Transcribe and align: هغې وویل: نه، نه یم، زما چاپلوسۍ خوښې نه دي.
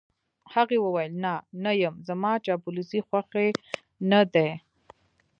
هغې 0.53 0.77
وویل: 0.81 1.13
نه، 1.23 1.33
نه 1.63 1.71
یم، 1.81 1.95
زما 2.07 2.31
چاپلوسۍ 2.45 2.99
خوښې 3.07 3.47
نه 4.11 4.21
دي. 4.33 4.49